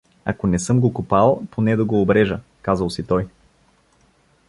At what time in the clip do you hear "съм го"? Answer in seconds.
0.59-0.93